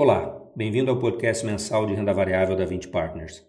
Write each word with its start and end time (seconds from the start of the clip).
Olá, 0.00 0.48
bem-vindo 0.54 0.92
ao 0.92 0.98
podcast 1.00 1.44
mensal 1.44 1.84
de 1.84 1.92
renda 1.92 2.14
variável 2.14 2.54
da 2.54 2.64
20 2.64 2.86
Partners. 2.86 3.44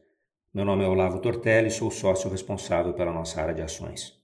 Meu 0.51 0.65
nome 0.65 0.83
é 0.83 0.87
Olavo 0.87 1.21
Tortelli 1.21 1.67
e 1.67 1.71
sou 1.71 1.91
sócio 1.91 2.27
responsável 2.27 2.91
pela 2.91 3.13
nossa 3.13 3.39
área 3.39 3.53
de 3.53 3.61
ações. 3.61 4.15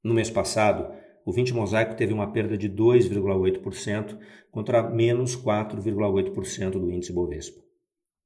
No 0.00 0.14
mês 0.14 0.30
passado, 0.30 0.94
o 1.26 1.32
20 1.32 1.52
Mosaico 1.52 1.96
teve 1.96 2.12
uma 2.12 2.30
perda 2.30 2.56
de 2.56 2.70
2,8% 2.70 4.16
contra 4.48 4.88
menos 4.88 5.36
4,8% 5.36 6.70
do 6.70 6.88
índice 6.88 7.12
Bovespa. 7.12 7.60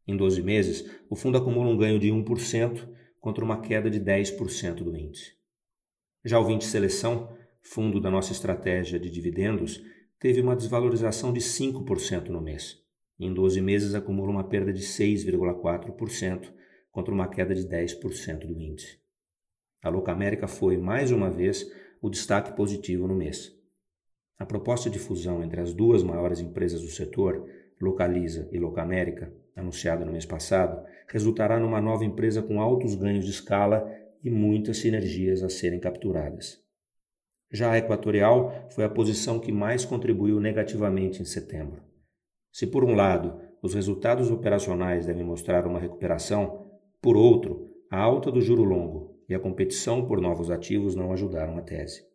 Em 0.07 0.15
12 0.15 0.43
meses, 0.43 0.85
o 1.09 1.17
fundo 1.17 1.39
acumula 1.39 1.71
um 1.71 1.79
ganho 1.79 1.99
de 1.99 2.09
1% 2.09 2.87
contra 3.21 3.43
uma 3.43 3.63
queda 3.63 3.89
de 3.89 3.99
10% 3.99 4.85
do 4.85 4.95
índice. 4.95 5.33
Já 6.23 6.39
o 6.39 6.45
20 6.45 6.63
Seleção, 6.63 7.35
fundo 7.63 8.03
da 8.03 8.11
nossa 8.11 8.33
estratégia 8.33 9.01
de 9.01 9.11
dividendos, 9.11 9.81
teve 10.21 10.43
uma 10.43 10.55
desvalorização 10.55 11.33
de 11.33 11.41
5% 11.41 12.29
no 12.29 12.43
mês 12.43 12.84
em 13.19 13.33
12 13.33 13.61
meses 13.61 13.95
acumula 13.95 14.31
uma 14.31 14.45
perda 14.45 14.73
de 14.73 14.83
6,4% 14.83 16.53
contra 16.91 17.15
uma 17.15 17.29
queda 17.29 17.55
de 17.55 17.67
10% 17.67 18.47
do 18.47 18.61
índice. 18.61 18.99
A 19.83 19.89
Locamérica 19.89 20.47
foi, 20.47 20.77
mais 20.77 21.11
uma 21.11 21.31
vez, 21.31 21.71
o 22.01 22.09
destaque 22.09 22.57
positivo 22.57 23.07
no 23.07 23.15
mês. 23.15 23.53
A 24.39 24.45
proposta 24.45 24.91
de 24.91 24.99
fusão 24.99 25.43
entre 25.43 25.61
as 25.61 25.73
duas 25.73 26.03
maiores 26.03 26.41
empresas 26.41 26.81
do 26.81 26.89
setor, 26.89 27.49
Localiza 27.81 28.49
e 28.53 28.59
Locamérica, 28.59 29.33
anunciada 29.55 30.05
no 30.05 30.13
mês 30.13 30.27
passado, 30.27 30.85
resultará 31.09 31.61
numa 31.61 31.81
nova 31.81 32.05
empresa 32.05 32.43
com 32.43 32.61
altos 32.61 32.95
ganhos 32.95 33.25
de 33.25 33.31
escala 33.31 33.89
e 34.23 34.31
muitas 34.31 34.79
sinergias 34.79 35.43
a 35.43 35.49
serem 35.49 35.79
capturadas. 35.79 36.61
Já 37.51 37.73
a 37.73 37.79
Equatorial 37.79 38.69
foi 38.71 38.85
a 38.85 38.89
posição 38.89 39.39
que 39.39 39.53
mais 39.53 39.85
contribuiu 39.85 40.41
negativamente 40.41 41.23
em 41.23 41.25
setembro. 41.25 41.94
Se, 42.55 42.69
por 42.69 42.85
um 42.85 42.95
lado, 42.95 43.35
os 43.61 43.75
resultados 43.75 44.31
operacionais 44.31 45.07
devem 45.07 45.25
mostrar 45.25 45.67
uma 45.67 45.81
recuperação, 45.81 46.65
por 47.03 47.17
outro, 47.17 47.69
a 47.91 47.99
alta 47.99 48.31
do 48.31 48.41
juro 48.41 48.63
longo 48.63 49.19
e 49.29 49.35
a 49.35 49.41
competição 49.41 50.07
por 50.07 50.21
novos 50.21 50.53
ativos 50.53 50.95
não 50.95 51.13
ajudaram 51.13 51.59
a 51.59 51.63
tese. 51.63 52.07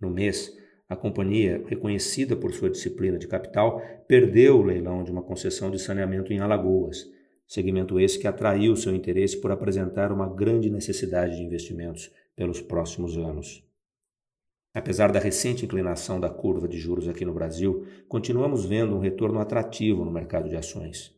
No 0.00 0.10
mês, 0.10 0.56
a 0.88 0.94
companhia, 0.94 1.60
reconhecida 1.66 2.36
por 2.36 2.52
sua 2.52 2.70
disciplina 2.70 3.18
de 3.18 3.26
capital, 3.26 3.82
perdeu 4.06 4.60
o 4.60 4.62
leilão 4.62 5.02
de 5.02 5.10
uma 5.10 5.24
concessão 5.24 5.72
de 5.72 5.80
saneamento 5.80 6.32
em 6.32 6.38
Alagoas, 6.38 7.10
segmento 7.44 7.98
esse 7.98 8.16
que 8.16 8.28
atraiu 8.28 8.76
seu 8.76 8.94
interesse 8.94 9.40
por 9.40 9.50
apresentar 9.50 10.12
uma 10.12 10.32
grande 10.32 10.70
necessidade 10.70 11.34
de 11.36 11.42
investimentos 11.42 12.12
pelos 12.36 12.60
próximos 12.60 13.18
anos. 13.18 13.67
Apesar 14.78 15.10
da 15.10 15.18
recente 15.18 15.64
inclinação 15.64 16.20
da 16.20 16.30
curva 16.30 16.68
de 16.68 16.78
juros 16.78 17.08
aqui 17.08 17.24
no 17.24 17.34
Brasil, 17.34 17.84
continuamos 18.06 18.64
vendo 18.64 18.94
um 18.94 19.00
retorno 19.00 19.40
atrativo 19.40 20.04
no 20.04 20.10
mercado 20.12 20.48
de 20.48 20.54
ações. 20.54 21.12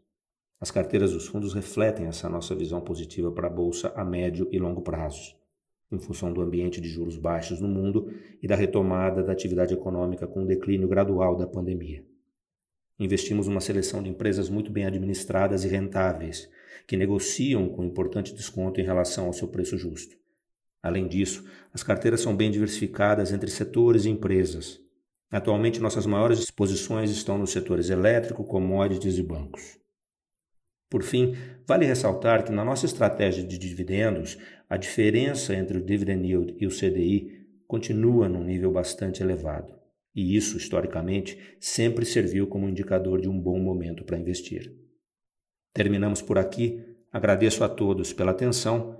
As 0.58 0.70
carteiras 0.70 1.12
dos 1.12 1.26
fundos 1.26 1.52
refletem 1.52 2.06
essa 2.06 2.26
nossa 2.26 2.54
visão 2.54 2.80
positiva 2.80 3.30
para 3.30 3.48
a 3.48 3.50
bolsa 3.50 3.92
a 3.94 4.02
médio 4.02 4.48
e 4.50 4.58
longo 4.58 4.80
prazos, 4.80 5.36
em 5.92 5.98
função 5.98 6.32
do 6.32 6.40
ambiente 6.40 6.80
de 6.80 6.88
juros 6.88 7.18
baixos 7.18 7.60
no 7.60 7.68
mundo 7.68 8.10
e 8.42 8.48
da 8.48 8.56
retomada 8.56 9.22
da 9.22 9.32
atividade 9.32 9.74
econômica 9.74 10.26
com 10.26 10.42
o 10.42 10.46
declínio 10.46 10.88
gradual 10.88 11.36
da 11.36 11.46
pandemia. 11.46 12.02
Investimos 12.98 13.46
uma 13.46 13.60
seleção 13.60 14.02
de 14.02 14.08
empresas 14.08 14.48
muito 14.48 14.72
bem 14.72 14.86
administradas 14.86 15.64
e 15.64 15.68
rentáveis, 15.68 16.48
que 16.86 16.96
negociam 16.96 17.68
com 17.68 17.84
importante 17.84 18.34
desconto 18.34 18.80
em 18.80 18.84
relação 18.84 19.26
ao 19.26 19.34
seu 19.34 19.48
preço 19.48 19.76
justo. 19.76 20.19
Além 20.82 21.06
disso, 21.06 21.44
as 21.72 21.82
carteiras 21.82 22.20
são 22.20 22.34
bem 22.34 22.50
diversificadas 22.50 23.32
entre 23.32 23.50
setores 23.50 24.04
e 24.04 24.10
empresas. 24.10 24.80
Atualmente, 25.30 25.80
nossas 25.80 26.06
maiores 26.06 26.40
exposições 26.40 27.10
estão 27.10 27.38
nos 27.38 27.50
setores 27.50 27.90
elétrico, 27.90 28.42
commodities 28.42 29.18
e 29.18 29.22
bancos. 29.22 29.78
Por 30.88 31.04
fim, 31.04 31.36
vale 31.66 31.86
ressaltar 31.86 32.44
que 32.44 32.50
na 32.50 32.64
nossa 32.64 32.84
estratégia 32.84 33.44
de 33.44 33.56
dividendos, 33.56 34.36
a 34.68 34.76
diferença 34.76 35.54
entre 35.54 35.78
o 35.78 35.84
dividend 35.84 36.26
yield 36.26 36.56
e 36.58 36.66
o 36.66 36.70
CDI 36.70 37.46
continua 37.68 38.28
num 38.28 38.42
nível 38.42 38.72
bastante 38.72 39.22
elevado. 39.22 39.72
E 40.12 40.36
isso, 40.36 40.56
historicamente, 40.56 41.38
sempre 41.60 42.04
serviu 42.04 42.48
como 42.48 42.68
indicador 42.68 43.20
de 43.20 43.28
um 43.28 43.38
bom 43.38 43.60
momento 43.60 44.04
para 44.04 44.18
investir. 44.18 44.74
Terminamos 45.72 46.20
por 46.20 46.36
aqui. 46.36 46.84
Agradeço 47.12 47.62
a 47.62 47.68
todos 47.68 48.12
pela 48.12 48.32
atenção 48.32 48.99